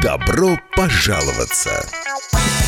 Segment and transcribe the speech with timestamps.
[0.00, 1.86] Добро пожаловаться!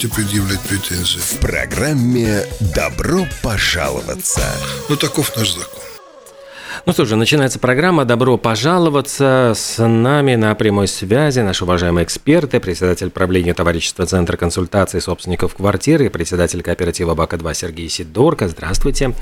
[0.00, 1.18] предъявлять претензии?
[1.18, 4.42] В программе «Добро пожаловаться».
[4.88, 5.80] Ну, таков наш закон.
[6.86, 9.52] Ну что же, начинается программа «Добро пожаловаться».
[9.54, 16.06] С нами на прямой связи наши уважаемые эксперты, председатель правления товарищества Центра консультации собственников квартиры
[16.06, 18.48] и председатель кооператива БАКа-2 Сергей Сидорко.
[18.48, 19.14] Здравствуйте.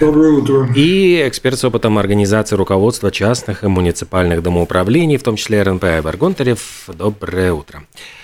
[0.00, 0.72] Доброе утро.
[0.74, 6.16] И эксперт с опытом организации руководства частных и муниципальных домоуправлений, в том числе РНП Айвар
[6.16, 6.84] Гонтарев.
[6.88, 7.80] Доброе утро.
[7.80, 8.19] Доброе утро.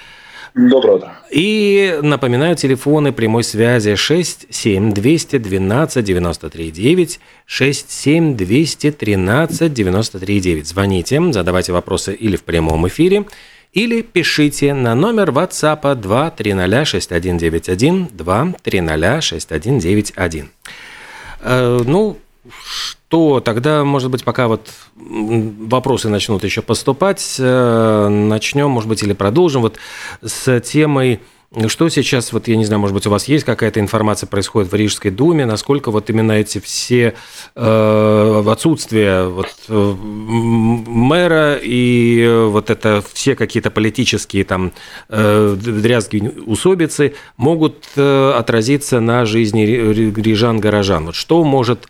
[1.31, 10.67] И напоминаю, телефоны прямой связи 67 212 93 9, 67 213 93 9.
[10.67, 13.27] Звоните, задавайте вопросы или в прямом эфире,
[13.75, 20.51] или пишите на номер WhatsApp 230 6191 230 6191.
[21.43, 22.17] Э, Ну,
[23.09, 29.13] что тогда, может быть, пока вот вопросы начнут еще поступать, э, начнем, может быть, или
[29.13, 29.77] продолжим вот
[30.23, 31.21] с темой,
[31.69, 34.75] что сейчас, вот я не знаю, может быть, у вас есть какая-то информация происходит в
[34.75, 37.15] Рижской думе, насколько вот именно эти все
[37.55, 44.73] э, отсутствие вот э, мэра и э, вот это все какие-то политические там
[45.09, 51.07] э, дрязги, усобицы могут э, отразиться на жизни ри- ри- рижан-горожан.
[51.07, 51.87] Вот что может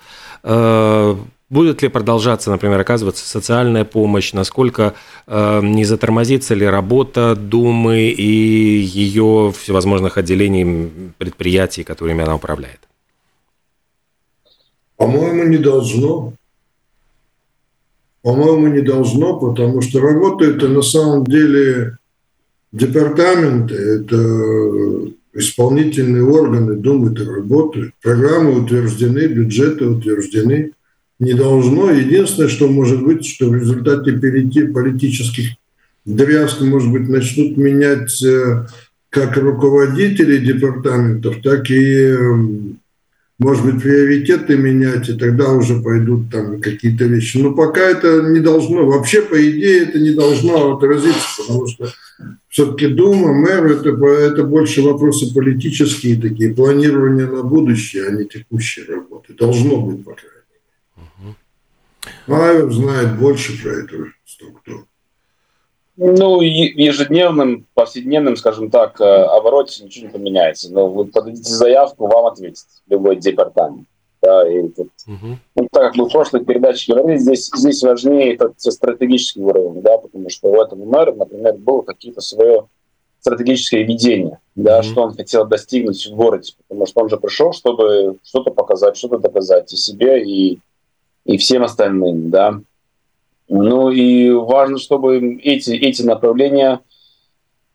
[1.48, 4.32] Будет ли продолжаться, например, оказываться социальная помощь?
[4.32, 4.94] Насколько
[5.28, 12.80] э, не затормозится ли работа Думы и ее всевозможных отделений предприятий, которыми она управляет?
[14.96, 16.32] По-моему, не должно.
[18.22, 21.98] По-моему, не должно, потому что работают на самом деле
[22.72, 27.92] департаменты, это исполнительные органы думают и работают.
[28.02, 30.72] Программы утверждены, бюджеты утверждены.
[31.18, 31.90] Не должно.
[31.90, 35.50] Единственное, что может быть, что в результате перейти политических
[36.04, 38.66] дрязг, может быть, начнут менять э,
[39.10, 42.14] как руководители департаментов, так и
[43.38, 47.36] может быть, приоритеты менять, и тогда уже пойдут там какие-то вещи.
[47.36, 51.92] Но пока это не должно, вообще, по идее, это не должно отразиться, потому что
[52.48, 58.86] все-таки Дума, мэр, это, это больше вопросы политические такие, планирование на будущее, а не текущие
[58.86, 59.34] работы.
[59.34, 60.36] Должно быть, по крайней
[61.22, 61.36] мере.
[62.28, 64.86] Айвер знает больше про эту структуру.
[65.96, 70.70] Ну, е- ежедневным, повседневным, скажем так, э, обороте ничего не поменяется.
[70.72, 73.86] Но вы подадите заявку, вам ответит любой департамент.
[74.22, 75.38] Да, и тут, Мгм.
[75.54, 79.98] ну, так как мы в прошлой передаче говорили, здесь, здесь важнее этот стратегический уровень, да,
[79.98, 82.66] потому что у этого мэра, например, было какие-то свое
[83.20, 84.82] стратегическое видение, да, Мгм.
[84.84, 89.18] что он хотел достигнуть в городе, потому что он же пришел, чтобы что-то показать, что-то
[89.18, 90.58] доказать и себе, и,
[91.24, 92.60] и всем остальным, да.
[93.48, 96.80] Ну и важно, чтобы эти, эти направления,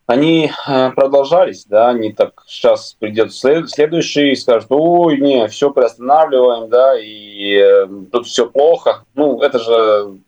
[0.06, 5.70] они э, продолжались, да, они так сейчас придет след- следующий и скажет, ой, не, все
[5.70, 9.04] приостанавливаем, да, и э, тут все плохо.
[9.14, 10.18] Ну, это же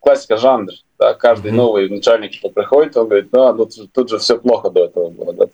[0.00, 1.56] классика жанра, да, каждый Мгм.
[1.56, 4.84] новый начальник, что приходит, он говорит, ну, а тут, же- тут же все плохо до
[4.84, 5.46] этого было, да.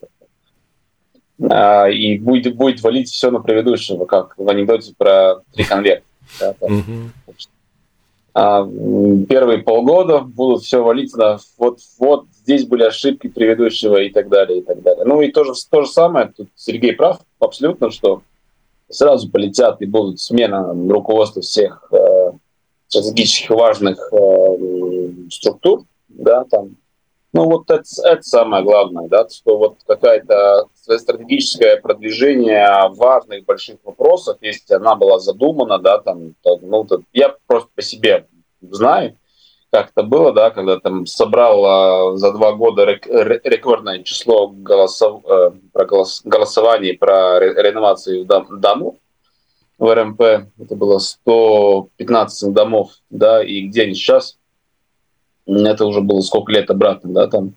[1.49, 6.03] А, и будет, будет валить все на предыдущего, как в анекдоте про три конверта.
[6.39, 6.53] да.
[8.35, 8.67] А,
[9.29, 14.59] первые полгода будут все валить на вот, вот здесь были ошибки предыдущего и так далее,
[14.59, 15.05] и так далее.
[15.05, 18.23] Ну и то же, то же самое, тут Сергей прав абсолютно, что
[18.89, 22.31] сразу полетят и будут смена руководства всех э,
[22.87, 26.75] стратегически важных э, структур, да, там.
[27.33, 34.37] Ну вот это, это самое главное, да, что вот какая-то стратегическое продвижение важных больших вопросов,
[34.41, 38.27] если она была задумана, да, там, ну, то я просто по себе
[38.61, 39.17] знаю,
[39.71, 45.85] как это было, да, когда там собрал за два года рекордное число голосов, э, про
[45.85, 48.97] голос, голосований про реновацию домов
[49.79, 50.21] в РМП.
[50.59, 54.37] Это было 115 домов, да, и где они сейчас?
[55.45, 57.53] Это уже было сколько лет обратно, да, там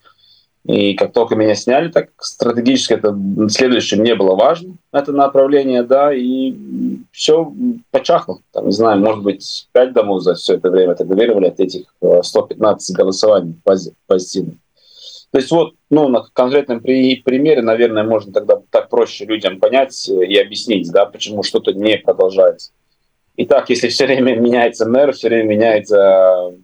[0.67, 3.17] и как только меня сняли, так стратегически это
[3.49, 6.55] следующее мне было важно, это направление, да, и
[7.13, 7.53] все
[7.93, 8.41] почахло.
[8.53, 12.91] Там, не знаю, может быть, пять домов за все это время отреагировали от этих 115
[12.91, 13.55] э, голосований
[14.07, 14.57] позитивных.
[15.31, 20.09] То есть вот, ну, на конкретном при, примере, наверное, можно тогда так проще людям понять
[20.09, 22.73] и объяснить, да, почему что-то не продолжается.
[23.37, 26.55] Итак, если все время меняется мэр, все время меняется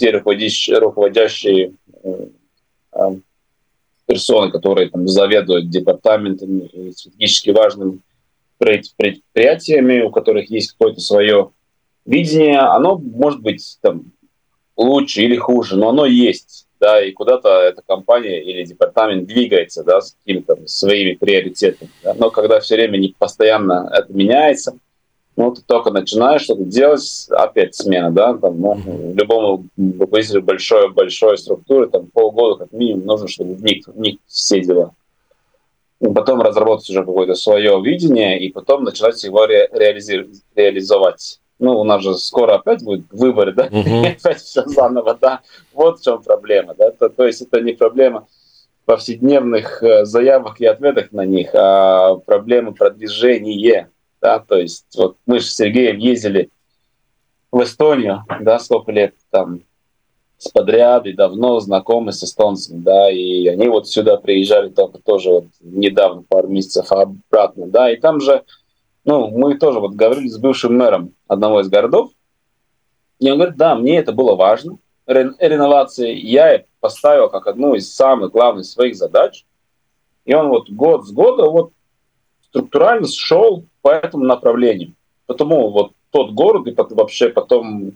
[0.00, 1.74] те руководящие, руководящие
[4.06, 8.00] персоны, которые там, заведуют департаментами стратегически важными
[8.58, 11.50] предприятиями, у которых есть какое-то свое
[12.06, 14.12] видение, оно может быть там,
[14.74, 20.00] лучше или хуже, но оно есть, да, и куда-то эта компания или департамент двигается, да,
[20.00, 21.90] с какими-то своими приоритетами.
[22.02, 22.14] Да.
[22.14, 24.78] Но когда все время не постоянно это меняется,
[25.40, 31.38] ну, ты только начинаешь что-то делать, опять смена, да, там, ну, любому руководителю большой, большой
[31.38, 34.92] структуры, там, полгода как минимум нужно, чтобы вник, вник все дела.
[36.02, 41.40] И потом разработать уже какое-то свое видение, и потом начинать его ре, реализи, реализовать.
[41.58, 44.16] Ну, у нас же скоро опять будет выборы, да, uh-huh.
[44.20, 45.40] опять все заново, да.
[45.72, 46.90] Вот в чем проблема, да.
[46.90, 48.26] То, то есть это не проблема
[48.84, 53.88] повседневных э, заявок и ответах на них, а проблема продвижения
[54.20, 56.50] да, то есть вот мы же с Сергеем ездили
[57.50, 59.62] в Эстонию, да, сколько лет там
[60.38, 65.30] с подряд и давно знакомы с эстонцами, да, и они вот сюда приезжали только тоже
[65.30, 68.44] вот недавно, пару месяцев обратно, да, и там же,
[69.04, 72.12] ну, мы тоже вот говорили с бывшим мэром одного из городов,
[73.18, 78.32] и он говорит, да, мне это было важно, реновации, я поставил как одну из самых
[78.32, 79.44] главных своих задач,
[80.24, 81.72] и он вот год с года вот
[82.46, 84.94] структурально шел по этому направлению.
[85.26, 87.92] Потому вот тот город и вообще потом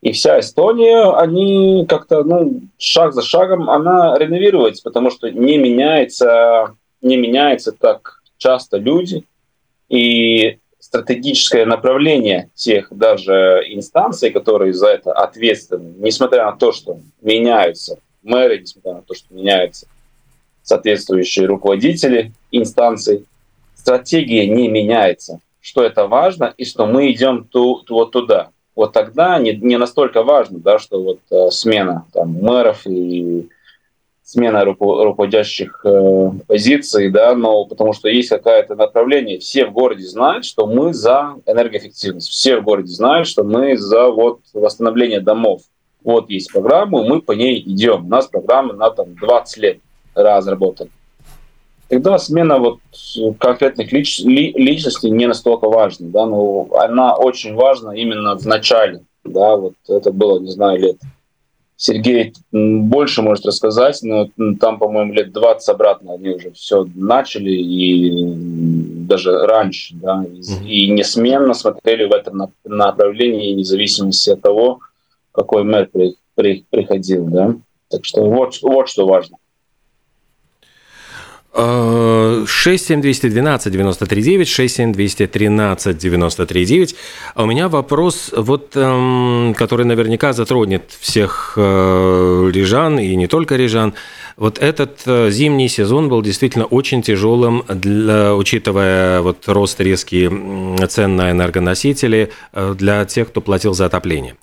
[0.00, 6.74] и вся Эстония, они как-то, ну, шаг за шагом, она реновируется, потому что не меняется,
[7.02, 9.24] не меняется так часто люди,
[9.90, 17.98] и стратегическое направление тех даже инстанций, которые за это ответственны, несмотря на то, что меняются
[18.22, 19.86] мэры, несмотря на то, что меняются
[20.62, 23.26] соответствующие руководители инстанций,
[23.80, 28.50] стратегия не меняется, что это важно и что мы идем ту, ту, вот туда.
[28.76, 33.48] Вот тогда не, не настолько важно, да, что вот э, смена там, мэров и
[34.22, 39.38] смена руководящих э, позиций, да, но потому что есть какое-то направление.
[39.38, 42.28] Все в городе знают, что мы за энергоэффективность.
[42.28, 45.62] Все в городе знают, что мы за вот восстановление домов.
[46.04, 48.06] Вот есть программа, мы по ней идем.
[48.06, 49.78] У нас программа на там 20 лет
[50.14, 50.90] разработана
[51.90, 52.78] тогда смена вот
[53.38, 59.02] конкретных лич, ли, личностей не настолько важна, да, но она очень важна именно в начале,
[59.24, 60.96] да, вот это было, не знаю, лет.
[61.76, 64.28] Сергей больше может рассказать, но
[64.60, 68.34] там, по-моему, лет 20 обратно они уже все начали, и
[69.06, 74.80] даже раньше, да, и, и несменно смотрели в этом направлении, вне зависимости от того,
[75.32, 77.54] какой мэр при, при, приходил, да.
[77.88, 79.38] Так что вот, вот что важно.
[81.52, 86.88] 67212 93 67213 93
[87.34, 93.56] А у меня вопрос, вот, эм, который наверняка затронет всех э, рижан и не только
[93.56, 93.94] рижан.
[94.36, 100.28] Вот этот э, зимний сезон был действительно очень тяжелым, для, учитывая вот рост резкий
[100.86, 104.36] цен на энергоносители э, для тех, кто платил за отопление.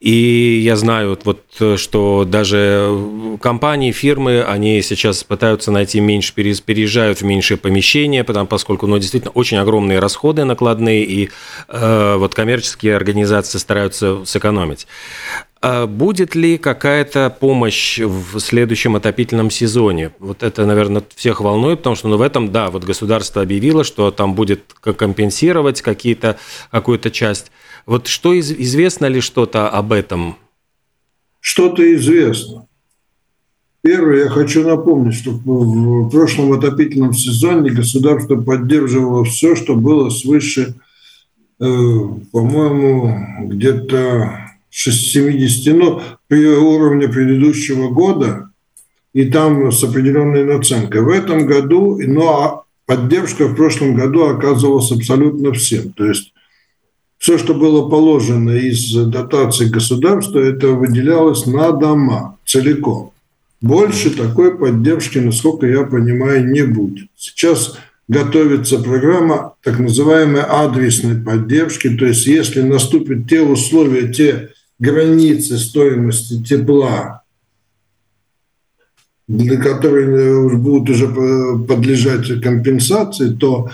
[0.00, 7.24] И я знаю, вот, что даже компании, фирмы, они сейчас пытаются найти меньше, переезжают в
[7.24, 11.30] меньшее помещение, потому, поскольку ну, действительно очень огромные расходы накладные, и
[11.68, 14.86] э, вот коммерческие организации стараются сэкономить.
[15.62, 20.10] А будет ли какая-то помощь в следующем отопительном сезоне?
[20.18, 24.10] Вот это, наверное, всех волнует, потому что ну, в этом, да, вот государство объявило, что
[24.10, 26.36] там будет компенсировать какие-то,
[26.72, 27.52] какую-то часть.
[27.86, 30.36] Вот что известно ли что-то об этом?
[31.38, 32.66] Что-то известно.
[33.82, 40.74] Первое, я хочу напомнить, что в прошлом отопительном сезоне государство поддерживало все, что было свыше,
[41.60, 41.64] э,
[42.32, 48.50] по-моему, где-то 70, ну, при уровне предыдущего года,
[49.12, 51.02] и там с определенной наценкой.
[51.02, 55.92] В этом году, ну, а поддержка в прошлом году оказывалась абсолютно всем.
[55.92, 56.32] То есть
[57.18, 63.12] все, что было положено из дотации государства, это выделялось на дома целиком.
[63.60, 67.08] Больше такой поддержки, насколько я понимаю, не будет.
[67.16, 74.48] Сейчас готовится программа так называемой адресной поддержки, то есть если наступят те условия, те
[74.82, 77.22] границы стоимости тепла,
[79.28, 81.06] для которых будут уже
[81.68, 83.70] подлежать компенсации, то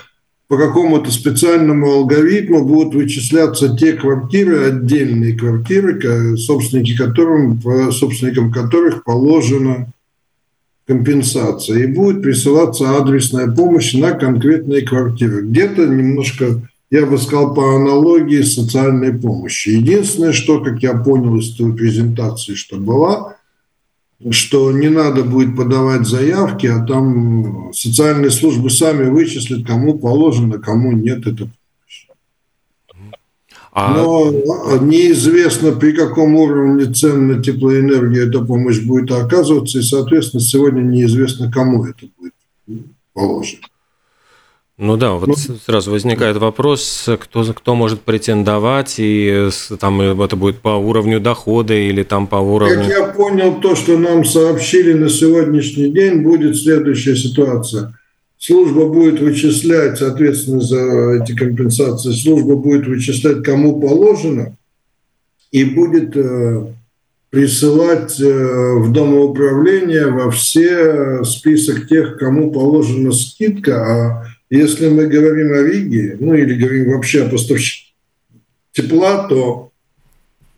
[0.49, 7.61] по какому-то специальному алгоритму будут вычисляться те квартиры, отдельные квартиры, собственники которым,
[7.91, 9.91] собственникам которых положена
[10.87, 11.85] компенсация.
[11.85, 15.43] И будет присылаться адресная помощь на конкретные квартиры.
[15.43, 19.71] Где-то немножко, я бы сказал, по аналогии социальной помощи.
[19.71, 23.37] Единственное, что, как я понял из той презентации, что была,
[24.31, 30.93] что не надо будет подавать заявки, а там социальные службы сами вычислят, кому положено, кому
[30.93, 31.49] нет это
[33.73, 33.95] а...
[33.95, 34.33] Но
[34.81, 41.51] неизвестно, при каком уровне цен на теплоэнергию эта помощь будет оказываться, и, соответственно, сегодня неизвестно,
[41.53, 42.35] кому это будет
[43.13, 43.63] положено.
[44.79, 49.49] Ну да, вот ну, сразу возникает вопрос, кто, кто может претендовать, и
[49.81, 52.77] там это будет по уровню дохода или там по уровню...
[52.77, 57.99] Как я понял, то, что нам сообщили на сегодняшний день, будет следующая ситуация.
[58.39, 64.57] Служба будет вычислять, соответственно, за эти компенсации, служба будет вычислять, кому положено,
[65.51, 66.67] и будет э,
[67.31, 75.53] присылать э, в домоуправление во все список тех, кому положена скидка, а если мы говорим
[75.53, 77.93] о Риге, ну или говорим вообще о поставщике
[78.73, 79.73] тепла, то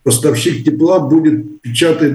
[0.03, 2.13] поставщик тепла будет печатать,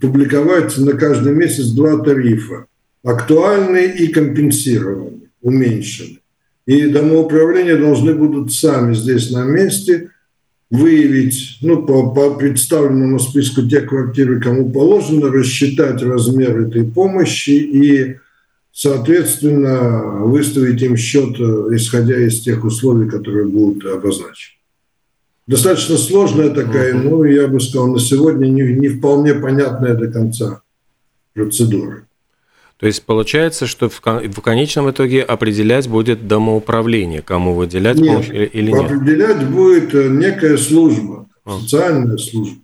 [0.00, 2.66] публиковать на каждый месяц два тарифа.
[3.02, 6.20] Актуальный и компенсированный, уменьшенный.
[6.66, 10.10] И домоуправления должны будут сами здесь на месте
[10.70, 18.18] выявить, ну, по, по представленному списку те квартиры, кому положено, рассчитать размер этой помощи и
[18.80, 24.56] соответственно, выставить им счет, э, исходя из тех условий, которые будут обозначены.
[25.46, 30.62] Достаточно сложная такая, ну, я бы сказал, на сегодня не, не вполне понятная до конца
[31.34, 32.06] процедура.
[32.78, 38.30] То есть получается, что в, в конечном итоге определять будет домоуправление, кому выделять нет, помощь
[38.30, 38.90] или нет?
[38.90, 41.60] Определять будет э, некая служба, а.
[41.60, 42.56] социальная служба.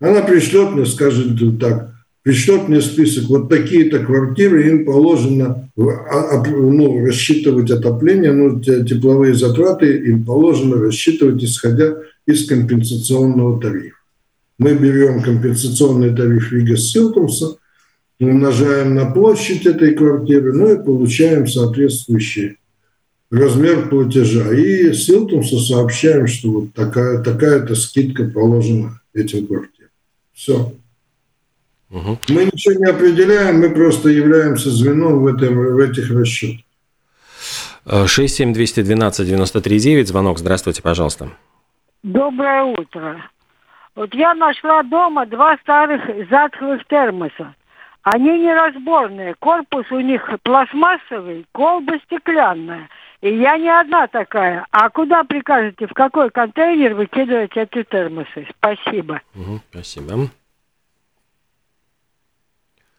[0.00, 1.89] Она пришлет мне, скажет так,
[2.24, 10.24] мне список, вот такие-то квартиры, им положено а, ну, рассчитывать отопление, ну, тепловые затраты им
[10.24, 11.96] положено рассчитывать, исходя
[12.26, 13.96] из компенсационного тарифа.
[14.58, 17.56] Мы берем компенсационный тариф Рига Силтумса,
[18.20, 22.58] умножаем на площадь этой квартиры, ну и получаем соответствующий
[23.30, 24.52] размер платежа.
[24.52, 29.90] И Силтумсу сообщаем, что вот такая, такая-то скидка положена этим квартирам.
[30.34, 30.74] Все.
[31.90, 32.18] Угу.
[32.28, 36.60] Мы ничего не определяем, мы просто являемся звеном в, этом, в этих расчетах.
[37.86, 41.30] 67212-93-9, звонок, здравствуйте, пожалуйста.
[42.02, 43.30] Доброе утро.
[43.96, 47.54] Вот я нашла дома два старых затхлых термоса.
[48.02, 52.88] Они неразборные, корпус у них пластмассовый, колба стеклянная.
[53.20, 54.66] И я не одна такая.
[54.70, 58.46] А куда прикажете, в какой контейнер выкидывать эти термосы?
[58.56, 59.20] Спасибо.
[59.34, 60.30] Угу, спасибо.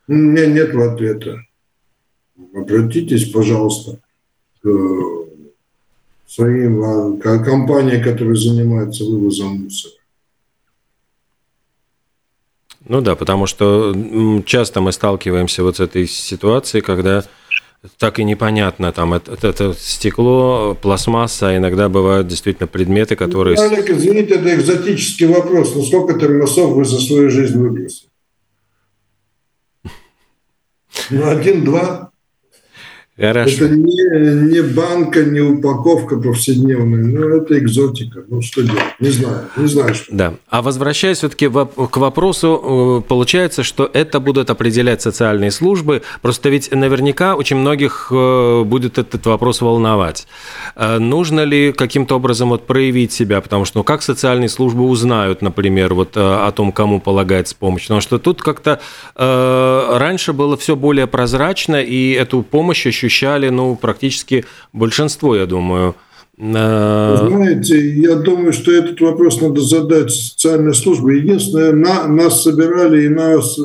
[0.07, 1.43] У меня нет ответа.
[2.53, 3.99] Обратитесь, пожалуйста,
[4.61, 4.67] к
[6.27, 9.93] своим а, к компании, которая занимается вывозом мусора.
[12.87, 13.95] Ну да, потому что
[14.45, 17.23] часто мы сталкиваемся вот с этой ситуацией, когда
[17.97, 23.57] так и непонятно, там это, это стекло, пластмасса, а иногда бывают действительно предметы, которые...
[23.57, 28.10] Олег, извините, это экзотический вопрос, но сколько термосов вы за свою жизнь выбросили?
[31.09, 32.10] Ну, один-два.
[33.21, 33.65] Хорошо.
[33.65, 38.23] Это не, не банка, не упаковка повседневная, ну, это экзотика.
[38.27, 38.81] Ну, что делать?
[38.99, 40.05] Не знаю, не знаю, что.
[40.09, 40.33] Да.
[40.49, 46.01] А возвращаясь все-таки к вопросу, э, получается, что это будут определять социальные службы.
[46.23, 50.25] Просто ведь наверняка очень многих э, будет этот вопрос волновать.
[50.75, 53.39] Э, нужно ли каким-то образом вот проявить себя?
[53.41, 57.83] Потому что, ну, как социальные службы узнают, например, вот о том, кому полагается помощь?
[57.83, 58.79] Потому что тут как-то
[59.15, 65.95] раньше было все более прозрачно, и эту помощь ощущали ощущали, ну, практически большинство, я думаю.
[66.37, 71.17] Э, Знаете, я думаю, что этот вопрос надо задать социальной службе.
[71.17, 73.59] Единственное, на, нас собирали и нас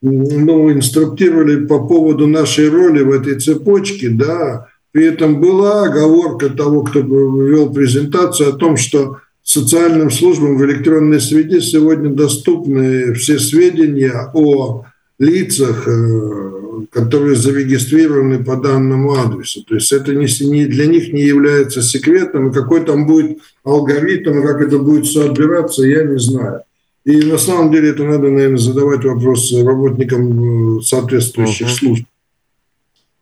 [0.00, 6.82] ну, инструктировали по поводу нашей роли в этой цепочке, да, при этом была оговорка того,
[6.82, 14.30] кто вел презентацию о том, что социальным службам в электронной среде сегодня доступны все сведения
[14.32, 14.84] о
[15.20, 19.62] лицах, э, которые зарегистрированы по данному адресу.
[19.64, 24.62] То есть это не, для них не является секретом, и какой там будет алгоритм, как
[24.62, 26.62] это будет все отбираться, я не знаю.
[27.04, 31.78] И на самом деле это надо, наверное, задавать вопрос работникам э, соответствующих uh-huh.
[31.78, 32.04] служб.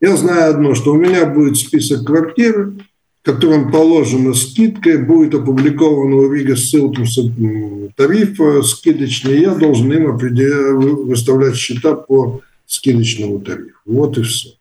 [0.00, 2.72] Я знаю одно, что у меня будет список квартир,
[3.28, 7.02] которым положена скидка, будет опубликована у Рига ссылка
[7.94, 13.76] тарифа скидочный, я должен им выставлять счета по скидочному тарифу.
[13.84, 14.54] Вот и все.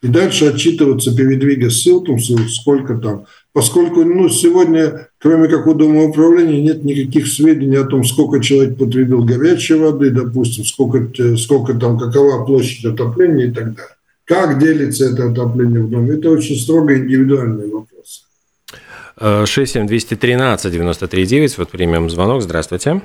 [0.00, 3.24] И дальше отчитываться перед Рига ссылком, сколько там.
[3.52, 8.78] Поскольку ну, сегодня, кроме как у Дома управления, нет никаких сведений о том, сколько человек
[8.78, 13.96] потребил горячей воды, допустим, сколько, сколько там, какова площадь отопления и так далее.
[14.24, 16.14] Как делится это отопление в доме?
[16.14, 17.87] Это очень строго индивидуальный вопрос.
[19.20, 22.42] 67213-93-9, вот примем звонок.
[22.42, 23.00] Здравствуйте.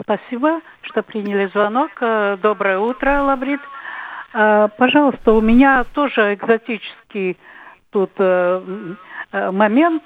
[0.00, 1.90] Спасибо, что приняли звонок.
[2.00, 3.60] Э, доброе утро, Лабрид.
[4.32, 7.36] Э, пожалуйста, у меня тоже экзотический
[7.90, 8.94] тут э,
[9.32, 10.04] момент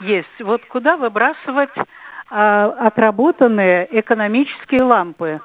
[0.00, 0.40] есть.
[0.40, 1.70] Вот куда выбрасывать
[2.30, 5.40] отработанные экономические лампы?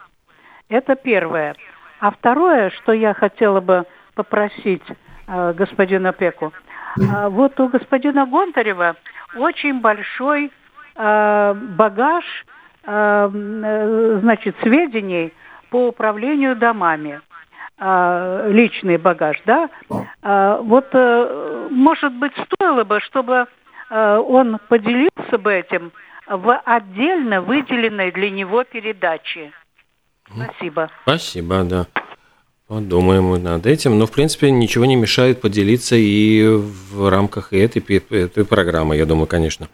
[0.68, 1.56] Это первое.
[2.00, 4.84] А второе, что я хотела бы попросить
[5.26, 6.52] господина Пеку,
[7.00, 8.96] э, вот у господина Гонтарева
[9.36, 10.52] очень большой
[10.96, 12.26] э, багаж,
[12.86, 15.34] э, э, значит, сведений
[15.70, 17.22] по управлению домами
[17.80, 19.70] э, личный багаж, да?
[20.22, 20.94] Вот,
[21.72, 23.48] может быть, стоило бы, чтобы
[23.90, 25.92] он поделился бы этим
[26.28, 29.52] в отдельно выделенной для него передаче.
[30.32, 30.90] Спасибо.
[31.04, 31.86] Спасибо, да.
[32.68, 34.00] Подумаем над этим.
[34.00, 39.28] Но, в принципе, ничего не мешает поделиться и в рамках этой, этой программы, я думаю,
[39.28, 39.70] конечно.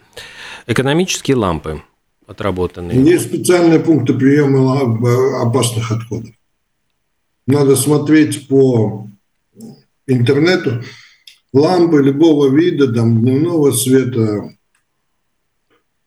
[0.68, 1.82] Экономические лампы
[2.28, 3.04] отработанные.
[3.04, 4.82] Есть специальные пункты приема
[5.42, 6.32] опасных отходов.
[7.48, 9.08] Надо смотреть по
[10.06, 10.84] интернету.
[11.52, 14.52] Лампы любого вида, там, дневного света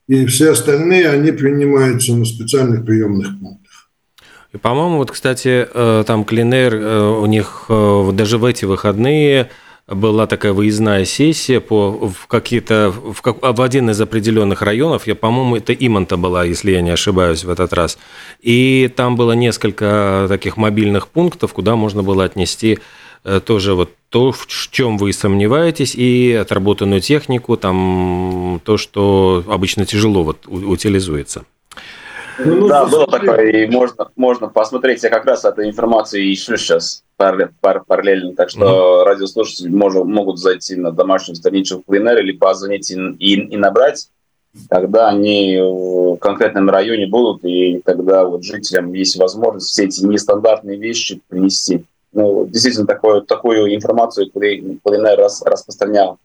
[0.08, 3.61] и все остальные, они принимаются на специальных приемных пунктах.
[4.52, 9.48] И, по-моему, вот, кстати, э, там Клинер, э, у них э, даже в эти выходные
[9.88, 15.14] была такая выездная сессия по в какие-то в, как, в один из определенных районов, я,
[15.14, 17.98] по-моему, это Иманта была, если я не ошибаюсь, в этот раз.
[18.40, 22.78] И там было несколько таких мобильных пунктов, куда можно было отнести
[23.44, 30.24] тоже вот то, в чем вы сомневаетесь, и отработанную технику, там то, что обычно тяжело
[30.24, 31.44] вот утилизуется.
[32.38, 35.02] Ну, да, было такое, и можно, можно посмотреть.
[35.02, 39.04] Я как раз этой информацией ищу сейчас пар, пар, параллельно, так что mm-hmm.
[39.04, 44.08] радиослушатели мож, могут зайти на домашнюю страничку Клинер или позвонить и, и, и набрать,
[44.68, 50.78] когда они в конкретном районе будут, и тогда вот жителям есть возможность все эти нестандартные
[50.78, 51.84] вещи принести.
[52.12, 56.18] Ну, действительно, такую, такую информацию Клинер рас, распространял.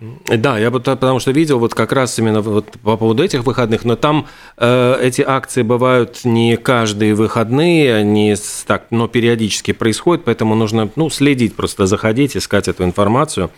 [0.00, 3.96] Да, я потому что видел вот как раз именно вот по поводу этих выходных, но
[3.96, 10.88] там э, эти акции бывают не каждые выходные, они так, но периодически происходят, поэтому нужно
[10.94, 13.50] ну, следить, просто заходить, искать эту информацию.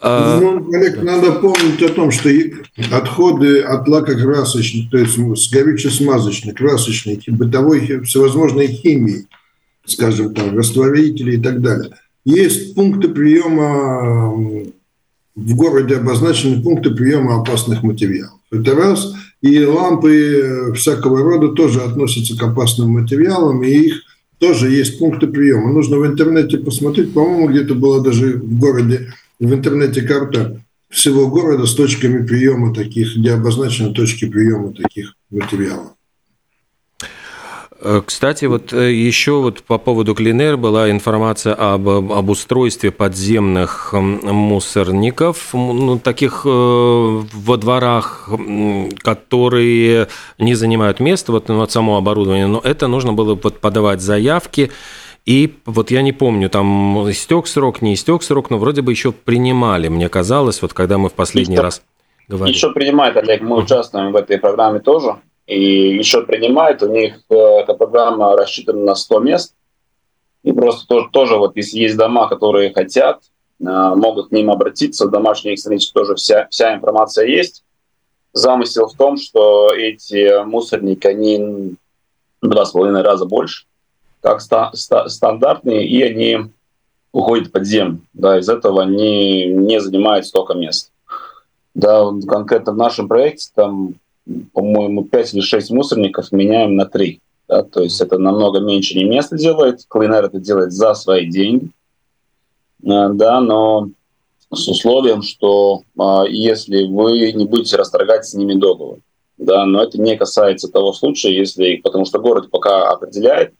[0.00, 2.30] А, ну, Олег, надо помнить о том, что
[2.90, 9.26] отходы от лакокрасочных, то есть с горюче-смазочной, красочной, бытовой, всевозможной химии,
[9.84, 11.90] скажем там, растворители и так далее.
[12.24, 14.72] Есть пункты приема
[15.36, 18.38] в городе обозначены пункты приема опасных материалов.
[18.50, 19.14] Это раз.
[19.40, 24.02] И лампы всякого рода тоже относятся к опасным материалам, и их
[24.38, 25.72] тоже есть пункты приема.
[25.72, 31.66] Нужно в интернете посмотреть, по-моему, где-то была даже в городе, в интернете карта всего города
[31.66, 35.92] с точками приема таких, где обозначены точки приема таких материалов.
[37.84, 43.92] Э, кстати, вот э, еще вот по поводу Клинер была информация об, об устройстве подземных
[43.92, 48.30] мусорников, ну, таких э, во дворах,
[49.02, 54.70] которые не занимают место, вот, ну, вот само оборудование, но это нужно было подавать заявки,
[55.26, 59.12] и вот я не помню, там истек срок, не истек срок, но вроде бы еще
[59.12, 61.82] принимали, мне казалось, вот когда мы в последний еще, раз
[62.28, 62.56] говорили.
[62.56, 65.16] Еще принимают, Олег, мы участвуем в этой программе тоже
[65.46, 66.82] и еще принимают.
[66.82, 69.54] У них э, эта программа рассчитана на 100 мест.
[70.42, 73.22] И просто тоже, тоже вот если есть дома, которые хотят,
[73.60, 75.06] э, могут к ним обратиться.
[75.06, 77.64] В домашней странице тоже вся, вся информация есть.
[78.32, 81.76] Замысел в том, что эти мусорники, они
[82.42, 83.66] два с половиной раза больше,
[84.20, 86.50] как ста- ста- стандартные, и они
[87.12, 88.00] уходят под землю.
[88.12, 90.90] Да, из этого они не занимают столько мест.
[91.74, 93.94] Да, конкретно в нашем проекте там,
[94.52, 97.20] по-моему, 5 или 6 мусорников меняем на 3.
[97.46, 99.84] Да, то есть это намного меньше не место делает.
[99.88, 101.70] Клинер это делает за свои деньги.
[102.82, 103.90] Э, да, но
[104.50, 108.98] с условием, что а, если вы не будете расторгать с ними договор.
[109.36, 113.52] Да, но это не касается того случая, если, потому что город пока определяет,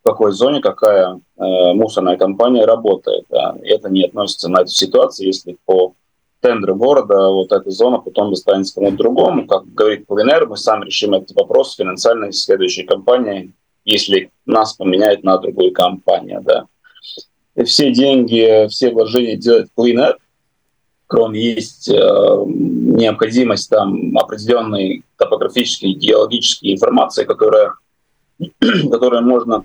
[0.00, 3.24] в какой зоне какая э, мусорная компания работает.
[3.30, 5.94] Да, и это не относится на эту ситуацию, если по
[6.42, 9.46] тендеру города вот эта зона потом достанется кому-то другому.
[9.46, 13.52] Как говорит Полинер, мы сами решим этот вопрос финансальной следующей компании,
[13.84, 16.42] если нас поменяет на другую компанию.
[16.42, 16.66] Да.
[17.54, 20.16] И все деньги, все вложения делает Cleaner,
[21.06, 27.74] кроме есть э, необходимость там определенной топографической, геологической информации, которая,
[28.90, 29.64] которая можно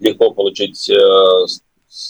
[0.00, 0.96] легко получить э,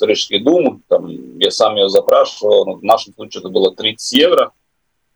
[0.00, 0.80] Рижской думы.
[0.88, 4.52] Там, я сам ее запрашивал, в нашем случае это было 30 евро.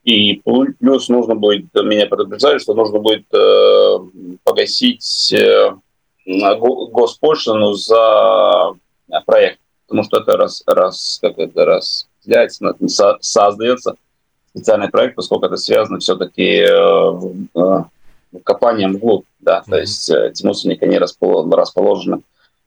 [0.04, 0.42] И
[0.80, 3.98] плюс нужно будет, меня предупреждали, что нужно будет э,
[4.42, 5.76] погасить э,
[6.26, 8.74] госпошлину за
[9.26, 9.60] проект.
[9.86, 12.74] Потому что это раз, раз как это раз взяться,
[13.20, 13.96] создается
[14.54, 17.12] специальный проект, поскольку это связано все-таки э,
[17.54, 19.70] э, копанием вглубь, да, mm-hmm.
[19.70, 22.22] то есть э, эти мусорники, они расположены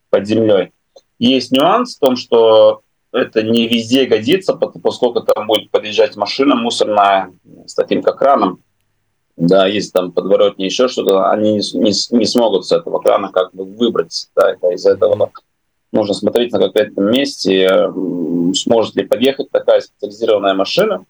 [0.10, 0.72] под землей.
[1.20, 7.32] Есть нюанс в том, что это не везде годится, поскольку там будет подъезжать машина мусорная
[7.66, 8.60] с таким как краном.
[9.38, 13.54] Да, если там подворотни еще что-то, они не, не, не смогут с этого крана как
[13.54, 14.30] бы выбрать.
[14.36, 15.32] Да, это из-за этого
[15.92, 17.92] нужно смотреть на конкретном месте,
[18.54, 21.06] сможет ли подъехать такая специализированная машина.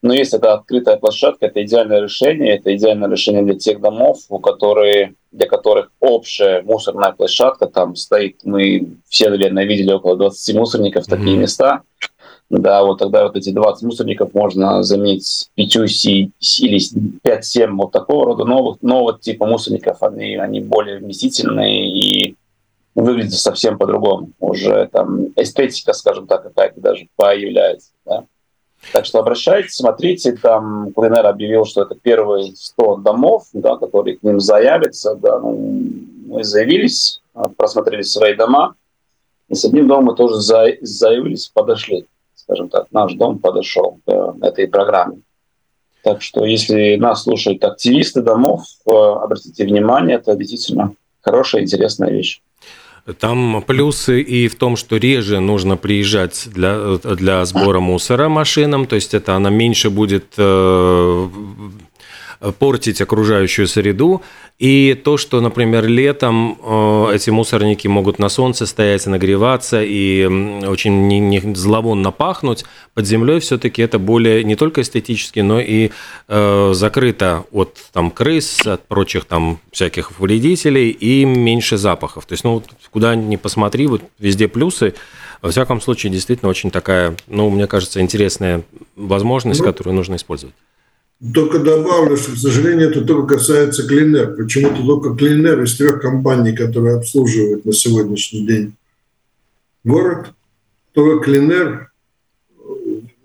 [0.00, 2.56] Но если это открытая площадка, это идеальное решение.
[2.56, 8.40] Это идеальное решение для тех домов, у которых, для которых общая мусорная площадка, там стоит,
[8.44, 11.16] мы все, наверное, видели около 20 мусорников, mm-hmm.
[11.16, 11.82] такие места.
[12.50, 16.78] Да, вот тогда вот эти 20 мусорников можно заменить 5 или
[17.22, 20.02] 5-7 вот такого рода новых, нового типа мусорников.
[20.02, 22.36] Они, они более вместительные и
[22.94, 24.30] выглядит совсем по-другому.
[24.40, 27.90] Уже там эстетика, скажем так, какая-то даже появляется.
[28.06, 28.24] Да?
[28.92, 34.22] Так что обращайтесь, смотрите, там Кулинер объявил, что это первые 100 домов, да, которые к
[34.22, 35.14] ним заявятся.
[35.16, 37.20] Да, ну, мы заявились,
[37.56, 38.74] просмотрели свои дома,
[39.48, 44.68] и с одним домом мы тоже заявились, подошли, скажем так, наш дом подошел к этой
[44.68, 45.22] программе.
[46.02, 52.40] Так что если нас слушают активисты домов, э, обратите внимание, это действительно хорошая, интересная вещь.
[53.18, 58.96] Там плюсы и в том, что реже нужно приезжать для, для сбора мусора машинам, то
[58.96, 61.28] есть это она меньше будет э,
[62.58, 64.22] портить окружающую среду.
[64.58, 70.24] И то, что, например, летом э, эти мусорники могут на солнце стоять, нагреваться и
[70.66, 75.90] очень не, не зловонно пахнуть, под землей все-таки это более не только эстетически, но и
[76.26, 82.26] э, закрыто от там, крыс, от прочих там всяких вредителей и меньше запахов.
[82.26, 84.94] То есть, ну, куда ни посмотри, вот везде плюсы.
[85.40, 88.62] Во всяком случае, действительно очень такая, ну, мне кажется, интересная
[88.96, 90.54] возможность, ну, которую нужно использовать.
[91.34, 94.36] Только добавлю, что, к сожалению, это только касается Клинер.
[94.36, 98.74] Почему-то только Клинер из трех компаний, которые обслуживают на сегодняшний день
[99.82, 100.32] город,
[100.92, 101.90] только Клинер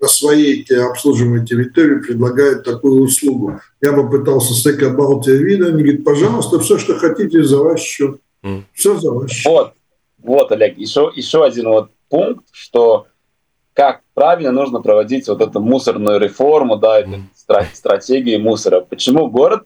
[0.00, 3.60] на своей обслуживаемой территории предлагает такую услугу.
[3.80, 8.18] Я попытался с Эко Балтия вида, они говорят, пожалуйста, все, что хотите, за ваш счет.
[8.72, 9.46] Все за ваш счет.
[9.46, 9.72] Вот,
[10.18, 13.06] вот, Олег, еще, еще один вот пункт, что
[13.74, 17.22] как правильно нужно проводить вот эту мусорную реформу, да, mm
[17.74, 18.80] стратегии мусора.
[18.80, 19.64] Почему город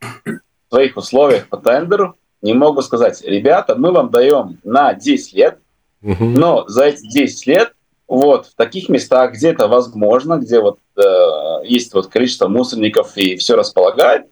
[0.00, 5.34] в своих условиях по тендеру не мог бы сказать, ребята, мы вам даем на 10
[5.34, 5.58] лет,
[6.00, 7.74] но за эти 10 лет
[8.08, 13.36] вот в таких местах, где это возможно, где вот э, есть вот количество мусорников и
[13.36, 14.26] все располагает,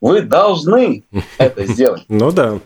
[0.00, 1.04] вы должны
[1.38, 2.04] это сделать.
[2.08, 2.60] Ну да.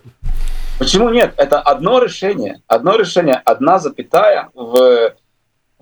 [0.78, 1.34] Почему нет?
[1.36, 2.60] Это одно решение.
[2.66, 5.14] Одно решение, одна запятая в,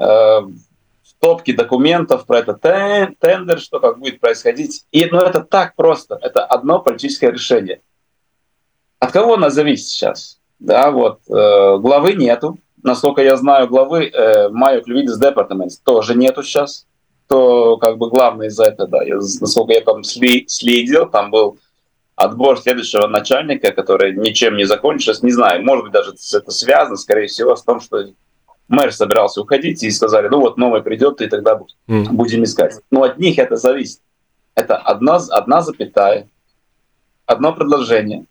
[0.01, 0.41] э,
[1.21, 4.87] топки документов про этот тендер, что как будет происходить.
[4.91, 6.19] И ну, это так просто.
[6.21, 7.83] Это одно политическое решение.
[8.99, 10.41] От кого она зависит сейчас?
[10.59, 12.59] Да, вот э, главы нету.
[12.83, 16.87] Насколько я знаю, главы э, Майо Клювидис Департамент тоже нету сейчас.
[17.29, 19.03] То как бы главный за это, да.
[19.03, 21.59] Я, насколько я там следил, там был
[22.17, 25.25] отбор следующего начальника, который ничем не закончился.
[25.25, 28.05] Не знаю, может быть, даже это связано, скорее всего, с том, что
[28.71, 32.11] мэр собирался уходить и сказали, ну вот новый придет, и тогда mm.
[32.11, 32.77] будем искать.
[32.91, 34.01] Но от них это зависит.
[34.55, 36.29] Это одна, одна запятая,
[37.27, 38.27] одно предложение,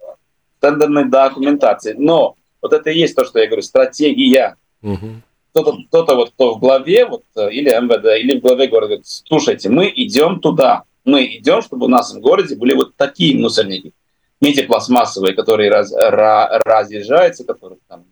[0.60, 1.94] тендерной документации.
[1.98, 4.56] Но вот это и есть то, что я говорю, стратегия.
[4.82, 5.16] Mm-hmm.
[5.52, 9.08] кто-то, кто-то вот кто в главе, вот, э, или МВД, или в главе города говорит,
[9.08, 13.92] слушайте, мы идем туда, мы идем, чтобы у нас в городе были вот такие мусорники.
[14.40, 18.06] Не эти пластмассовые, которые раз, ra, разъезжаются, которые там,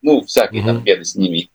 [0.00, 0.66] ну, всякие mm-hmm.
[0.66, 1.50] там беды с ними.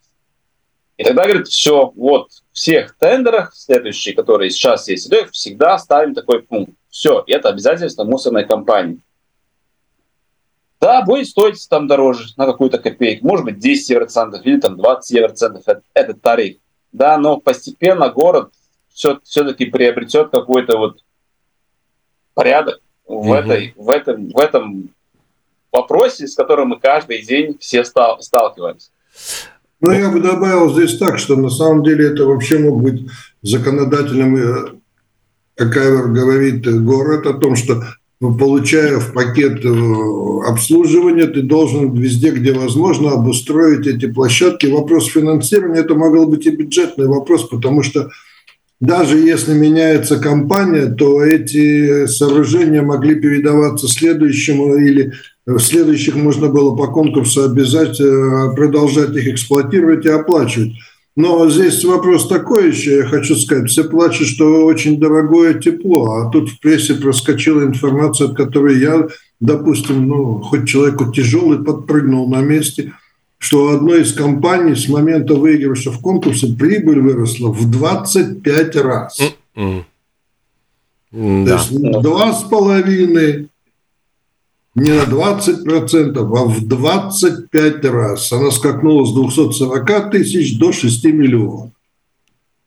[0.98, 6.44] И тогда говорит, все, вот, в всех тендерах следующие, которые сейчас есть, всегда ставим такой
[6.44, 6.74] пункт.
[6.90, 9.00] Все, это обязательство мусорной компании.
[10.80, 15.12] Да, будет стоить там дороже на какую-то копейку, может быть 10 евроцентов или там 20
[15.18, 16.58] евроцентов этот тариф.
[16.92, 18.52] Да, но постепенно город
[18.94, 21.04] все, все-таки приобретет какой-то вот
[22.34, 24.94] порядок в, mm этой, в, этом, в этом
[25.72, 28.92] вопросе, с которым мы каждый день все стал, сталкиваемся.
[29.84, 33.06] Ну, я бы добавил здесь так, что на самом деле это вообще мог быть
[33.42, 34.66] законодательным, э,
[35.56, 37.84] как Айвер говорит, город о том, что
[38.22, 39.70] ну, получая в пакет э,
[40.48, 44.68] обслуживания, ты должен везде, где возможно, обустроить эти площадки.
[44.68, 48.10] Вопрос финансирования– это могло быть и бюджетный вопрос, потому что
[48.80, 55.12] даже если меняется компания, то эти сооружения могли передаваться следующему или
[55.58, 60.74] следующих можно было по конкурсу обязать э, продолжать их эксплуатировать и оплачивать.
[61.16, 63.70] Но здесь вопрос такой еще, я хочу сказать.
[63.70, 69.08] Все плачут, что очень дорогое тепло, а тут в прессе проскочила информация, от которой я,
[69.40, 72.94] допустим, ну, хоть человеку тяжелый, подпрыгнул на месте,
[73.38, 79.20] что у одной из компаний с момента выигрыша в конкурсе прибыль выросла в 25 раз.
[79.56, 79.84] Mm-hmm.
[81.12, 81.56] То да.
[81.58, 83.50] есть два с половиной
[84.76, 88.32] не на 20%, а в 25 раз.
[88.32, 91.72] Она скакнула с 240 тысяч до 6 миллионов.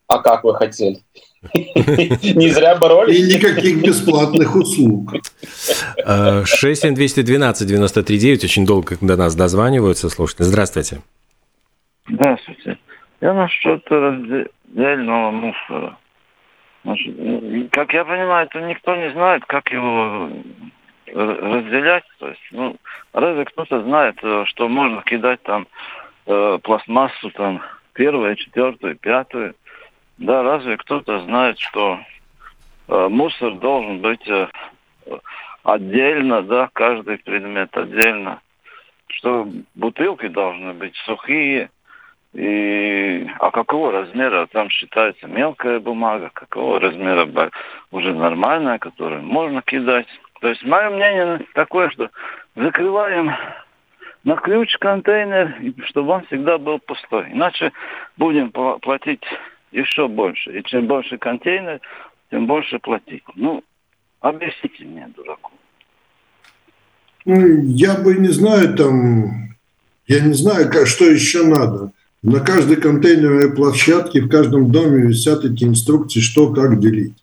[0.09, 1.01] А как вы хотели?
[1.53, 3.19] Не зря боролись.
[3.19, 5.15] И никаких бесплатных услуг.
[6.07, 8.45] 67212-93-9.
[8.45, 10.45] Очень долго до нас дозваниваются слушайте.
[10.45, 11.01] Здравствуйте.
[12.09, 12.79] Здравствуйте.
[13.21, 15.99] Я насчет раздельного мусора.
[16.85, 17.17] Значит,
[17.73, 20.31] как я понимаю, это никто не знает, как его
[21.13, 22.05] разделять.
[22.19, 22.77] То есть, ну,
[23.13, 25.67] разве кто-то знает, э, что можно кидать там
[26.27, 29.55] э, пластмассу там первую, четвертую, пятую?
[30.19, 31.99] Да, разве кто-то знает, что
[32.89, 34.49] э, мусор должен быть э,
[35.63, 38.41] отдельно, да, каждый предмет отдельно,
[39.09, 41.71] что бутылки должны быть сухие,
[42.33, 47.27] и а какого размера там считается мелкая бумага, какого размера
[47.91, 50.07] уже нормальная, которую можно кидать.
[50.41, 52.11] То есть мое мнение такое, что
[52.55, 53.31] закрываем
[54.25, 57.29] на ключ контейнер, чтобы он всегда был пустой.
[57.33, 57.73] Иначе
[58.17, 59.23] будем платить
[59.73, 60.59] еще больше.
[60.59, 61.81] И чем больше контейнер,
[62.31, 63.23] тем больше платить.
[63.35, 63.63] Ну,
[64.21, 65.53] объясните мне, дураку.
[67.25, 69.55] Ну, я бы не знаю, там,
[70.07, 71.93] я не знаю, что еще надо.
[72.23, 77.15] На каждой контейнерной площадке в каждом доме висят эти инструкции, что как делить.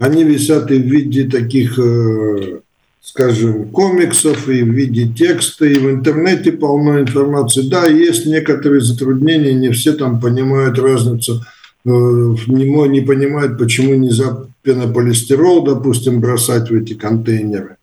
[0.00, 2.60] Они висят и в виде таких, э,
[3.02, 7.68] скажем, комиксов, и в виде текста, и в интернете полно информации.
[7.68, 11.42] Да, есть некоторые затруднения, не все там понимают разницу,
[11.84, 17.76] э, не, понимают, почему нельзя пенополистирол, допустим, бросать в эти контейнеры,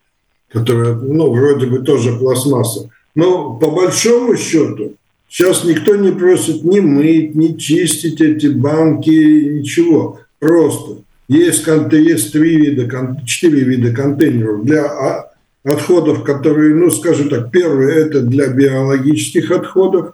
[0.51, 2.89] которые, ну, вроде бы тоже пластмасса.
[3.13, 4.93] Но по большому счету,
[5.29, 10.19] сейчас никто не просит ни мыть, ни чистить эти банки, ничего.
[10.39, 15.31] Просто есть, есть три вида, четыре вида контейнеров для а,
[15.63, 20.13] отходов, которые, ну, скажем так, первый– это для биологических отходов,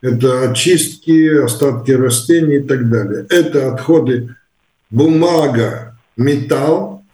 [0.00, 3.26] это очистки, остатки растений и так далее.
[3.28, 4.34] Это отходы
[4.88, 7.04] бумага, металл,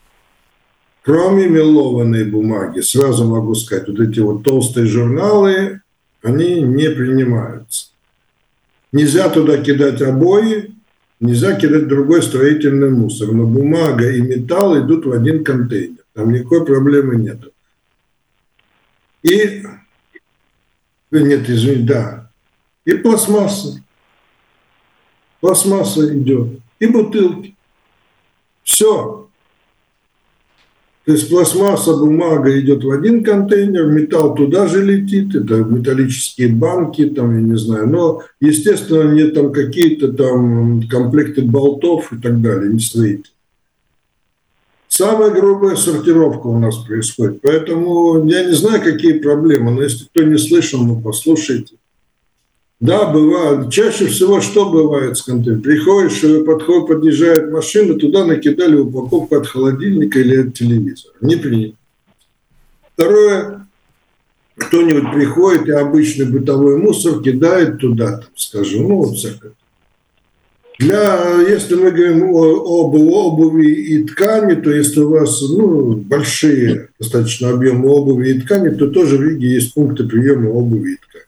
[1.03, 5.81] кроме мелованной бумаги, сразу могу сказать, вот эти вот толстые журналы,
[6.23, 7.87] они не принимаются.
[8.93, 10.76] Нельзя туда кидать обои,
[11.19, 16.05] Нельзя кидать другой строительный мусор, но бумага и металл идут в один контейнер.
[16.13, 17.41] Там никакой проблемы нет.
[19.23, 19.63] И,
[21.11, 22.31] нет, извините, да,
[22.85, 23.83] и пластмасса.
[25.41, 27.57] Пластмасса идет, и бутылки.
[28.63, 29.26] Все.
[31.07, 37.07] То есть пластмасса, бумага идет в один контейнер, металл туда же летит, это металлические банки,
[37.07, 37.89] там, я не знаю.
[37.89, 43.31] Но, естественно, нет там какие-то там комплекты болтов и так далее, не стоит.
[44.89, 47.41] Самая грубая сортировка у нас происходит.
[47.41, 51.77] Поэтому я не знаю, какие проблемы, но если кто не слышал, ну послушайте.
[52.79, 53.71] Да, бывает.
[53.71, 55.63] Чаще всего что бывает с контейнером?
[55.63, 61.15] Приходишь, подход, подъезжает машина, туда накидали упаковку от холодильника или от телевизора.
[61.23, 61.77] Не принято.
[62.95, 63.67] Второе,
[64.57, 69.53] кто-нибудь приходит и обычный бытовой мусор кидает туда, там, скажем, ну, вот всякое.
[70.79, 77.49] Для, если мы говорим об обуви и ткани, то если у вас ну, большие достаточно
[77.49, 81.26] объемы обуви и ткани, то тоже в Риге есть пункты приема обуви и ткани.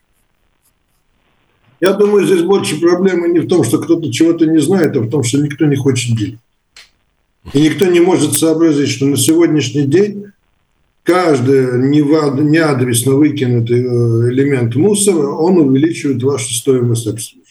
[1.80, 5.10] Я думаю, здесь больше проблема не в том, что кто-то чего-то не знает, а в
[5.10, 6.40] том, что никто не хочет делать.
[7.52, 10.26] И никто не может сообразить, что на сегодняшний день
[11.04, 17.44] каждый неадресно выкинутый э, элемент мусора, он увеличивает вашу стоимость обслуживания.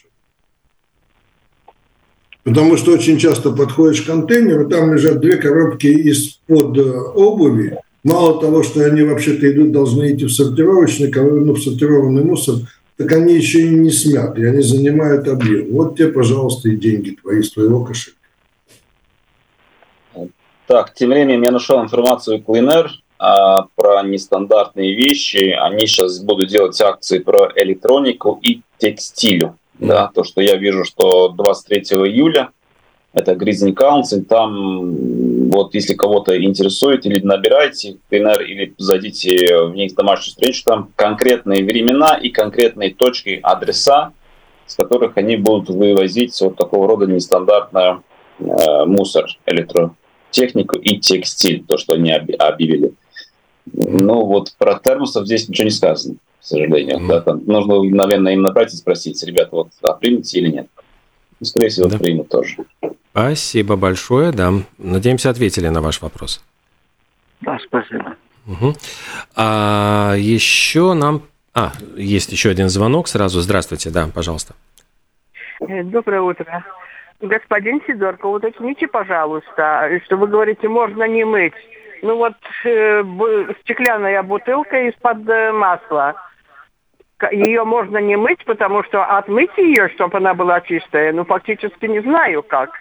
[2.44, 6.82] Потому что очень часто подходишь к контейнеру, там лежат две коробки из-под э,
[7.16, 7.78] обуви.
[8.04, 12.56] Мало того, что они вообще-то идут, должны идти в сортировочный, ну, в сортированный мусор,
[12.98, 15.72] так они еще и не смяты, и они занимают объем.
[15.72, 18.18] Вот тебе, пожалуйста, и деньги твои из твоего кошелька.
[20.66, 22.88] Так, тем временем я нашел информацию Cleaner
[23.20, 25.56] а, про нестандартные вещи.
[25.58, 31.30] Они сейчас будут делать акции про электронику и текстилю да, то, что я вижу, что
[31.30, 32.50] 23 июля
[33.18, 39.96] это Гризни Council, там вот если кого-то интересует, или набирайте ПНР, или зайдите в них
[39.96, 44.12] домашнюю встречу, там конкретные времена и конкретные точки, адреса,
[44.68, 48.02] с которых они будут вывозить вот такого рода нестандартный
[48.40, 52.94] э, мусор, электротехнику и текстиль, то, что они объявили.
[53.74, 57.00] Ну вот про термосов здесь ничего не сказано к сожалению.
[57.00, 57.08] Mm.
[57.08, 60.68] Да, там нужно, наверное, им набрать и спросить, ребята, вот а примете или нет.
[61.40, 61.98] И, скорее всего, да.
[61.98, 62.58] примут тоже.
[63.12, 64.52] Спасибо большое, да.
[64.78, 66.44] Надеемся, ответили на ваш вопрос.
[67.42, 68.16] Да, спасибо.
[68.48, 68.76] Угу.
[69.36, 71.24] А еще нам...
[71.54, 73.42] А, есть еще один звонок сразу.
[73.42, 74.54] Здравствуйте, да, пожалуйста.
[75.62, 76.64] Э, доброе утро.
[77.20, 81.54] Господин Сидорко, уточните, пожалуйста, что вы говорите, можно не мыть.
[82.04, 83.04] Ну вот э,
[83.64, 86.14] стеклянная бутылка из-под э, масла
[87.32, 92.02] ее можно не мыть, потому что отмыть ее, чтобы она была чистая, ну, фактически не
[92.02, 92.72] знаю как.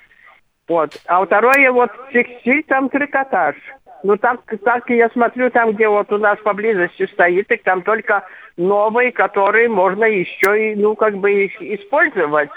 [0.68, 0.90] Вот.
[1.06, 3.56] А второе, вот текстиль, там трикотаж.
[4.02, 8.24] Ну, там, так я смотрю, там, где вот у нас поблизости стоит, и там только
[8.56, 12.50] новые, которые можно еще и, ну, как бы их использовать.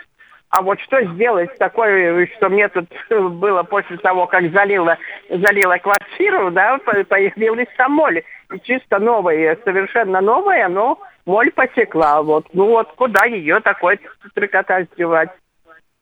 [0.49, 4.97] А вот что сделать такое, что мне тут было после того, как залила,
[5.29, 7.99] залила квартиру, да, появилась там.
[7.99, 8.23] И
[8.63, 12.21] чисто новая, совершенно новая, но моль потекла.
[12.21, 12.45] Вот.
[12.53, 13.99] Ну вот куда ее такой
[14.33, 15.29] трикотаж девать?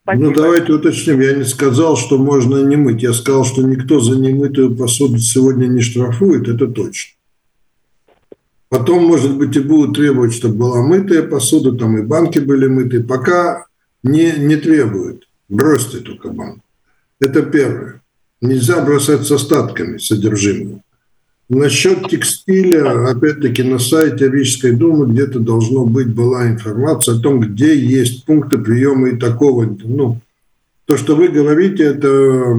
[0.03, 0.25] Спасибо.
[0.25, 1.19] Ну, давайте уточним.
[1.19, 3.03] Я не сказал, что можно не мыть.
[3.03, 6.47] Я сказал, что никто за немытую посуду сегодня не штрафует.
[6.47, 7.13] Это точно.
[8.69, 13.03] Потом, может быть, и будут требовать, чтобы была мытая посуда, там и банки были мытые.
[13.03, 13.65] Пока
[14.03, 15.27] не, не требуют.
[15.49, 16.59] Бросьте только банк.
[17.19, 18.01] Это первое.
[18.39, 20.81] Нельзя бросать с остатками содержимого.
[21.49, 27.73] Насчет текстиля, опять-таки, на сайте Рижской думы где-то должно быть была информация о том, где
[27.73, 29.63] есть пункты приема и такого.
[29.83, 30.19] Ну,
[30.85, 32.53] то, что вы говорите, это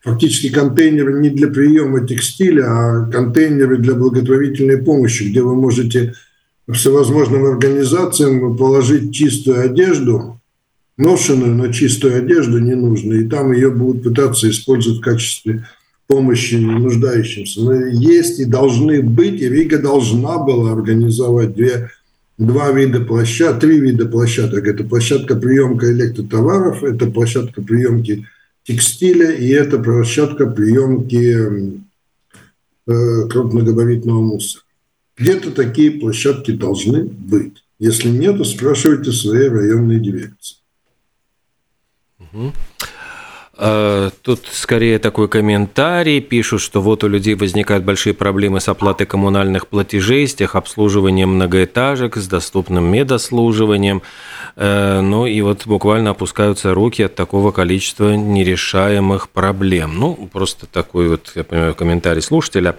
[0.00, 6.12] фактически контейнеры не для приема текстиля, а контейнеры для благотворительной помощи, где вы можете
[6.70, 10.38] всевозможным организациям положить чистую одежду,
[10.98, 15.64] ношеную, но чистую одежду не нужно, и там ее будут пытаться использовать в качестве
[16.06, 17.60] помощи нуждающимся.
[17.60, 21.90] Но есть и должны быть, и Рига должна была организовать две,
[22.38, 24.66] два вида площадок, три вида площадок.
[24.66, 28.26] Это площадка приемка электротоваров, это площадка приемки
[28.64, 31.80] текстиля и это площадка приемки
[32.86, 34.64] э, крупногабаритного мусора.
[35.16, 37.64] Где-то такие площадки должны быть.
[37.78, 40.56] Если нет, то спрашивайте своей районной дирекции.
[42.18, 42.52] Угу.
[43.56, 46.20] Тут скорее такой комментарий.
[46.20, 52.16] Пишут, что вот у людей возникают большие проблемы с оплатой коммунальных платежей, с техобслуживанием многоэтажек,
[52.16, 54.02] с доступным медослуживанием.
[54.56, 59.98] Э, ну и вот буквально опускаются руки от такого количества нерешаемых проблем.
[59.98, 62.76] Ну, просто такой вот, я понимаю, комментарий слушателя.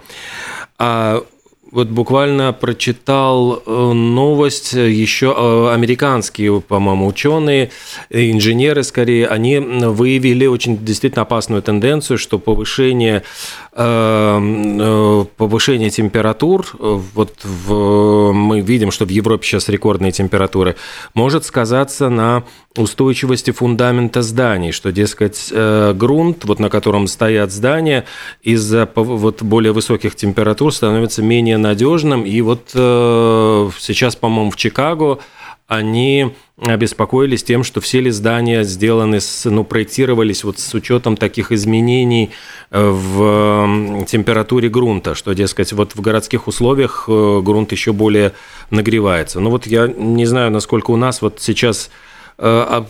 [0.78, 1.24] А
[1.70, 7.70] вот буквально прочитал э, новость, еще э, американские, по-моему, ученые,
[8.10, 13.22] инженеры скорее, они выявили очень действительно опасную тенденцию, что повышение
[13.67, 20.74] э, повышение температур, вот в, мы видим, что в Европе сейчас рекордные температуры,
[21.14, 22.42] может сказаться на
[22.76, 28.04] устойчивости фундамента зданий, что, дескать, э, грунт, вот на котором стоят здания,
[28.42, 32.24] из-за вот более высоких температур становится менее надежным.
[32.24, 35.20] И вот э, сейчас, по-моему, в Чикаго
[35.68, 41.52] они обеспокоились тем, что все ли здания сделаны, с, ну, проектировались вот с учетом таких
[41.52, 42.30] изменений
[42.70, 48.32] э, в температуре грунта, что, дескать, вот в городских условиях э, грунт еще более
[48.70, 49.40] нагревается.
[49.40, 51.90] Ну вот я не знаю, насколько у нас вот сейчас
[52.38, 52.84] э,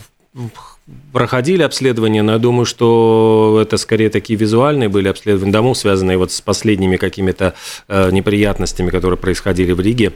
[1.11, 6.31] проходили обследования, но я думаю, что это скорее такие визуальные были обследования домов, связанные вот
[6.31, 7.55] с последними какими-то
[7.89, 10.13] неприятностями, которые происходили в Риге.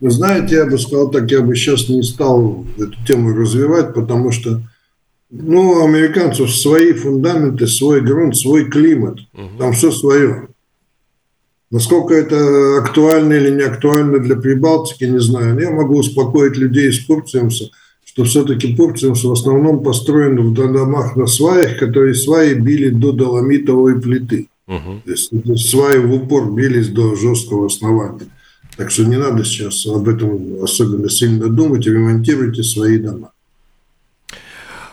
[0.00, 4.30] Вы знаете, я бы сказал так, я бы сейчас не стал эту тему развивать, потому
[4.30, 4.62] что
[5.30, 9.18] ну, у американцев свои фундаменты, свой грунт, свой климат.
[9.58, 10.48] Там все свое.
[11.70, 15.54] Насколько это актуально или не актуально для Прибалтики, не знаю.
[15.54, 17.70] Но я могу успокоить людей из Пурциумса,
[18.04, 24.00] что все-таки Пурциумс в основном построен в домах на сваях, которые сваи били до доломитовой
[24.00, 24.48] плиты.
[24.66, 25.02] Угу.
[25.04, 28.28] То есть сваи в упор бились до жесткого основания.
[28.78, 33.32] Так что не надо сейчас об этом особенно сильно думать, ремонтируйте свои дома.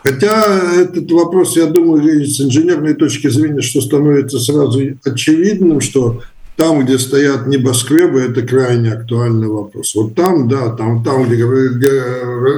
[0.03, 6.23] Хотя этот вопрос, я думаю, с инженерной точки зрения, что становится сразу очевидным, что
[6.55, 9.93] там, где стоят небоскребы, это крайне актуальный вопрос.
[9.93, 12.01] Вот там, да, там, там где, где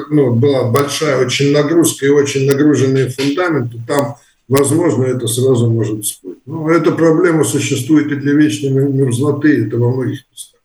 [0.10, 4.16] ну, была большая очень нагрузка и очень нагруженные фундаменты, там,
[4.48, 6.38] возможно, это сразу может всплыть.
[6.46, 10.57] Но эта проблема существует и для вечной мерзлоты, это во многих местах.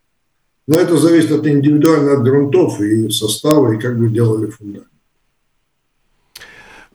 [0.67, 4.87] Но это зависит от индивидуально от грунтов и состава, и как вы делали фундамент.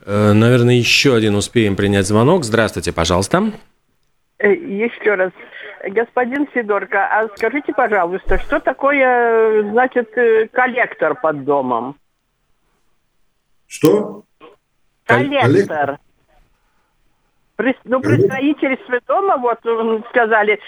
[0.05, 2.45] Э, наверное, еще один успеем принять звонок.
[2.45, 3.51] Здравствуйте, пожалуйста.
[4.37, 5.31] Э, еще раз.
[5.89, 11.97] Господин Сидорко, а скажите, пожалуйста, что такое, значит, э, коллектор под домом?
[13.67, 14.23] Что?
[15.05, 15.99] Коллектор.
[17.85, 19.59] Ну, при строительстве дома, вот
[20.09, 20.59] сказали,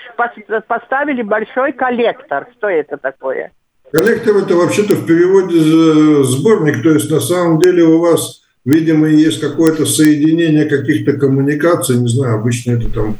[0.67, 2.47] поставили большой коллектор.
[2.57, 3.51] Что это такое?
[3.91, 9.39] Коллектор это вообще-то в переводе сборник, то есть на самом деле у вас, видимо, есть
[9.39, 13.17] какое-то соединение каких-то коммуникаций, не знаю, обычно это там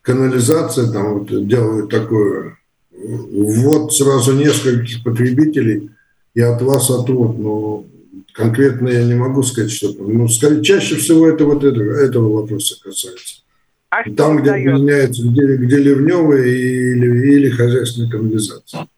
[0.00, 2.56] канализация, там вот делают такое,
[2.92, 5.90] вот сразу нескольких потребителей
[6.34, 7.84] и от вас отвод, но
[8.32, 10.12] конкретно я не могу сказать, что там.
[10.12, 13.42] Ну, скорее, чаще всего это вот это, этого вопроса касается.
[13.90, 14.74] А там, где дает?
[14.74, 18.88] меняется, где, где ливневая или, или хозяйственная канализация.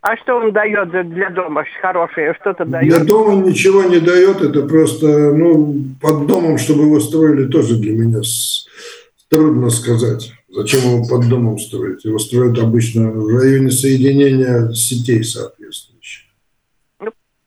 [0.00, 2.34] А что он дает для дома хорошее?
[2.40, 2.88] Что-то дает?
[2.88, 4.40] Для дома ничего не дает.
[4.40, 8.22] Это просто, ну, под домом, чтобы его строили, тоже для меня
[9.28, 10.32] трудно сказать.
[10.48, 12.02] Зачем его под домом строить?
[12.04, 15.59] Его строят обычно в районе соединения сетей, соответственно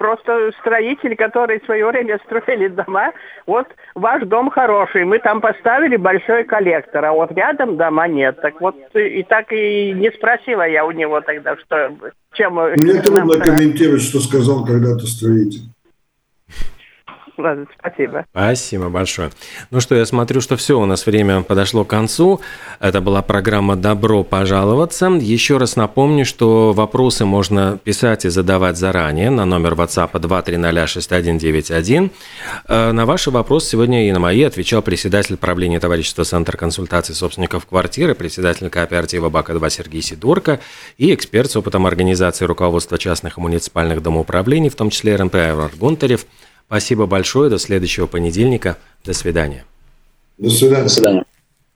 [0.03, 3.13] просто строители, которые в свое время строили дома,
[3.47, 8.41] вот ваш дом хороший, мы там поставили большой коллектор, а вот рядом дома нет.
[8.41, 11.95] Так вот и так и не спросила я у него тогда, что
[12.33, 12.55] чем...
[12.55, 15.61] Мне трудно комментировать, что сказал когда-то строитель.
[17.37, 18.25] Ладно, спасибо.
[18.31, 19.31] Спасибо большое.
[19.71, 22.41] Ну что, я смотрю, что все, у нас время подошло к концу.
[22.79, 25.07] Это была программа «Добро пожаловаться».
[25.07, 32.11] Еще раз напомню, что вопросы можно писать и задавать заранее на номер WhatsApp 2306191.
[32.67, 37.65] Э, на ваши вопросы сегодня и на мои отвечал председатель правления товарищества Центр консультаций собственников
[37.65, 40.59] квартиры, председатель кооператива БАКа-2 Сергей Сидорко
[40.97, 45.71] и эксперт с опытом организации руководства частных и муниципальных домоуправлений, в том числе РНП Айвар
[45.79, 46.25] Гонтарев–
[46.73, 47.51] Спасибо большое.
[47.51, 48.79] До следующего понедельника.
[49.05, 49.63] До свидания.
[50.39, 50.81] До свидания.
[50.81, 51.23] До свидания.